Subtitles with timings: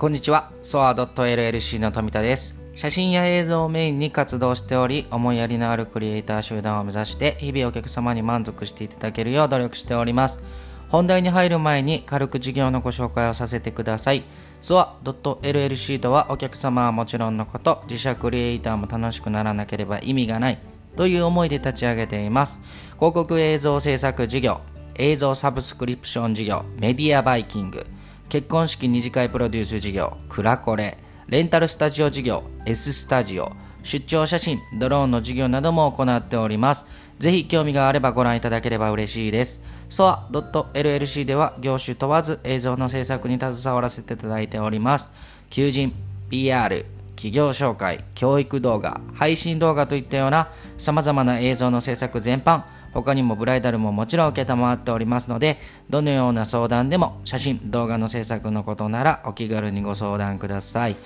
[0.00, 0.50] こんにちは。
[0.62, 2.58] ソア .llc の富田です。
[2.74, 10.40] 写真や映像をメインに活動しており、思いやりのあるクリエイター集団を目指して、日々お客様に満足していただけるよう努力しております。
[10.88, 14.24] 本題に入る前に軽く事業のご紹介をさせてください。
[14.62, 20.58] ソア .llc とはお客様はもちろんのこと、自社クリエイターも楽しくならなければ意味がない
[20.96, 22.62] という思いで立ち上げています。
[22.94, 24.62] 広告映像制作事業、
[24.94, 27.84] 映像サブスクリプション事業、メディアバイキング、
[28.30, 33.50] 結婚式二次会プロデュース事業、クラコレ、レンタルスタジオ事業、S スタジオ、
[33.82, 36.86] 出張写真、ドローンの事業なども行っております。
[37.18, 39.60] ぜひ興味があればご覧いただければ嬉しいです。
[39.88, 45.12] SOA.LLC では業種問わず映像の制作に携わらせていただいております。
[45.50, 45.92] 求人、
[46.30, 52.62] PR、企業紹介、教育動画、配信動画といったような様々な映像の制作全般、
[52.92, 55.58] 他にもブライダルももちろん承っておりますので、
[55.88, 60.96] どのような相談でも写真、動画の制作のことならお気軽にご相談ください。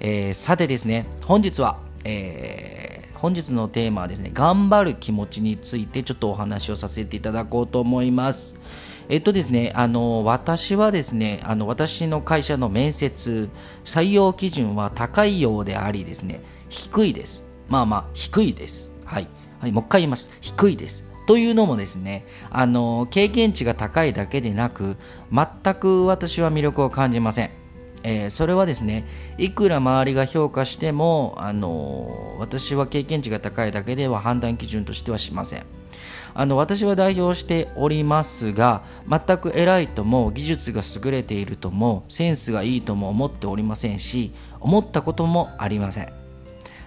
[0.00, 8.58] えー、さてですね、本日は、えー、本日のテーマはですね、頑張る気持ちについてちょっとお話をさせていただこうと思います。
[9.08, 13.50] えっとですね、あの私はですねあの、私の会社の面接、
[13.84, 17.44] 採用基準は高いようでありですね、低いです。
[17.68, 18.92] まあまあ、低いです。
[19.04, 19.28] はい。
[19.60, 20.30] はい、もう一回言います。
[20.40, 21.04] 低いです。
[21.26, 24.96] というのもですね、あの経験値が高いだけでなく、
[25.32, 27.50] 全く私は魅力を感じません。
[28.04, 29.04] えー、それはですね、
[29.36, 35.66] いくら周りが評価しても、あの私は経験値が高いだけでは判断基準としてはしません。
[36.38, 46.25] あの私は代表しておりますが、全く偉いとも、技術が優れているとも、センスがいいとも思っておりませんし、思ったこともありません。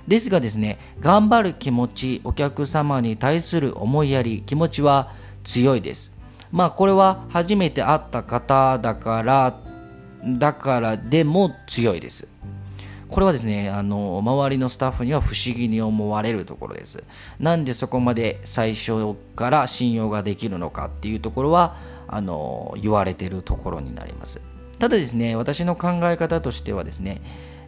[0.10, 5.12] ですがですね、頑張る気持ち、お客様に対する思いやり、気持ちは
[5.44, 6.16] 強いです。
[6.52, 9.60] まあこれは初めて会った方だから、
[10.26, 12.28] だからでも強いです。
[13.08, 17.04] これはですね、あの、周りのスタッフには不思議に思われるところです。
[17.40, 24.42] なんでそこまで最初から信用ができるのかっていうところは、あの、言われてるところになります。
[24.80, 27.22] ただですね、私の考え方としてはですね、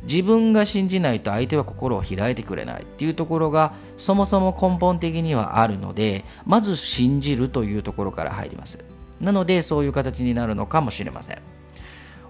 [0.03, 8.79] 自分が信じないと相手は心を開いてくれないっていうところがそもそも根本的にはあるのでまず信じるというところから入ります。
[9.19, 11.37] なのでそういう形になるのかもしれません。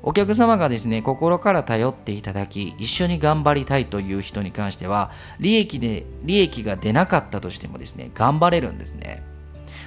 [0.04, 9.24] お客様がですね心から頼っていただき一緒に頑張りたいという人に関しては利益で利益が出なかったとしてもですね頑張れるんですね。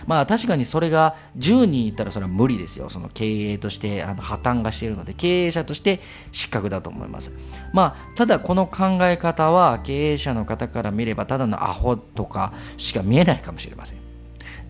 [0.07, 2.89] まあ確かにそれが10人いたらそれは無理ですよ。
[2.91, 6.01] その経営としてあの破綻がしているので、経営者として
[6.33, 7.33] 失格だと思います。
[7.73, 13.99] まあただこの考え方は経営者の方から見ればただのアホとかしか見えないかもしれません。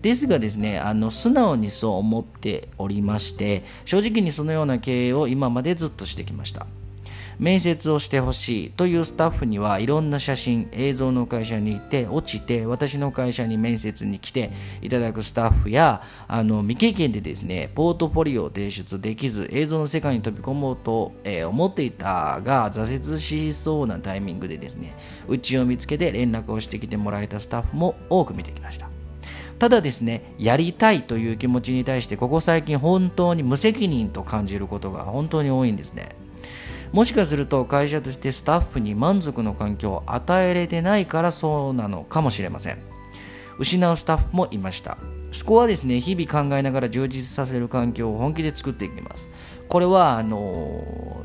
[0.01, 6.67] ですがですね、あの素直にそう思っておりまして、正直にそのような経営を今までずっとしてきました。
[7.39, 14.51] 面接をしてほしいというスタッフにはいろんな写真映像の会社に行って落ちて私の会社に面接に来て
[14.81, 24.95] いただくスタッフやあの未経験でですねポートフォリオを提出できず映像の世界に飛び込もうと、えー、思っていたが挫折しそうなタイミングでですね
[25.27, 28.89] うちを見つけて連絡をしてきてもらえたスタッフも多く見てきました。
[29.59, 36.09] ただですねやりたいという気持ちに対してここ最近本当に無責任と感じることが本当に多いんですね。
[36.91, 42.77] もしかすると会社としてスタッフに満足の環境を与えれてないからそうなのかもしれません。
[43.57, 44.97] 失うスタッフもいました。
[45.31, 45.99] そこはですね。
[45.99, 49.29] 日々考えながら充実させる環境を本気で作っていきます。
[49.67, 51.23] これはあの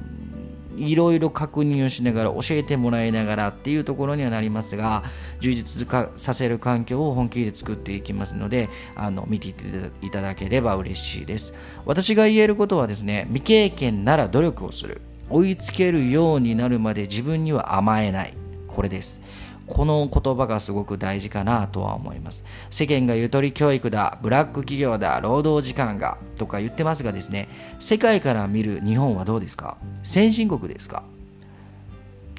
[0.76, 5.04] いろいろ確認をしながら教えてもらいながらっていうところにはなりますが
[5.40, 11.52] 充実させる環境を本気で作っていきますのであの見ていただければ嬉しいです。
[11.84, 15.02] 私が言えることはですね未経験なら努力をする。
[15.30, 18.34] 追いつけるようになるまで自分には甘えない。
[18.68, 19.20] これです。
[19.66, 22.44] この言葉がすごく大事かなとは思います。
[22.70, 27.48] 世間がゆとり教育だ、ブラック企業だ、労働時間がとか言ってますがですね、
[27.78, 29.76] 世界から見る日本はどうですか？
[30.02, 31.04] 先進国ですか？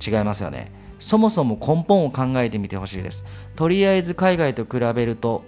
[0.06, 0.72] 違いますよね。
[1.00, 3.26] そもそも根本を考えてみてほしいです。
[3.56, 5.46] とりあえず海外と比べると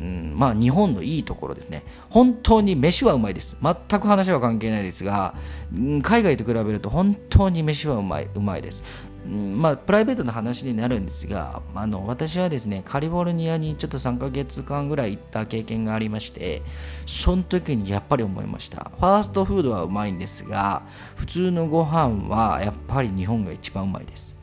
[0.00, 1.82] うん、まあ日本のいいところですね。
[2.10, 3.56] 本当に飯はうまいです。
[3.62, 5.34] 全く話は関係ないですが、
[5.74, 8.84] うん、海外と比べると本当に飯はうまい、うまいです。
[9.26, 16.62] うん、まあプライベートな話になるんですが、あの私はですね、カリフォルニアにちょっと3ヶ月間ぐらい行った経験がありまして、
[17.06, 18.90] その時にやっぱり思いました。
[18.98, 20.82] ファーストフードはうまいんですが、
[21.16, 24.35] 普通のご飯はやっぱり日本が一番うまいです。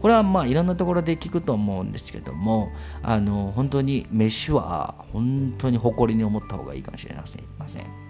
[0.00, 2.70] これはまあいろんなところで聞くと思うんですけども
[3.02, 8.02] あの本当に飯は本当に誇りに思った方がいいかもしれません。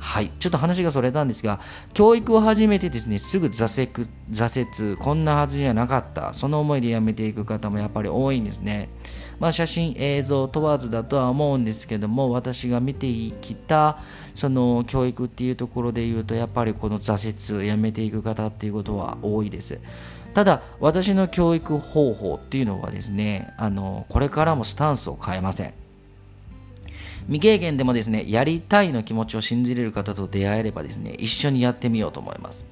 [0.00, 1.60] はい、ちょっと話がそれたんですが、
[1.92, 8.88] 教育を始めてですね、すぐ挫折、挫折、こんなはずじゃなかった、その思いでやめていく方もやっぱり多いんですね。
[9.38, 13.06] まあ、写真、映像問わずだとは思うんですけども、私が見て
[13.40, 13.98] きた、
[14.34, 19.80] その教育っていうところで言うと、やっぱりこの挫折、やめていく方っていうことは多いです。
[20.34, 25.74] ただ、私の教育方法っていうのはですね、あの、これからもスタンスを変えません。
[27.26, 32.66] 未経験でもですね、やりたいの気持ちを信じれる方と出会えればですね、一緒にやってみようと思います。